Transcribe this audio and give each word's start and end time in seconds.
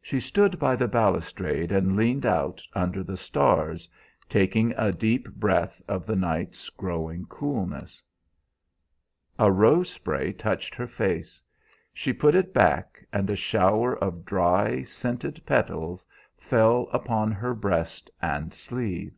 She 0.00 0.18
stood 0.18 0.58
by 0.58 0.74
the 0.74 0.88
balustrade 0.88 1.70
and 1.70 1.94
leaned 1.94 2.26
out 2.26 2.60
under 2.74 3.04
the 3.04 3.16
stars, 3.16 3.88
taking 4.28 4.74
a 4.76 4.90
deep 4.90 5.30
breath 5.36 5.80
of 5.86 6.04
the 6.04 6.16
night's 6.16 6.68
growing 6.68 7.26
coolness. 7.26 8.02
A 9.38 9.52
rose 9.52 9.88
spray 9.88 10.32
touched 10.32 10.74
her 10.74 10.88
face. 10.88 11.40
She 11.94 12.12
put 12.12 12.34
it 12.34 12.52
back, 12.52 13.06
and 13.12 13.30
a 13.30 13.36
shower 13.36 13.96
of 13.96 14.24
dry, 14.24 14.82
scented 14.82 15.40
petals 15.46 16.04
fell 16.36 16.88
upon 16.92 17.30
her 17.30 17.54
breast 17.54 18.10
and 18.20 18.52
sleeve. 18.52 19.14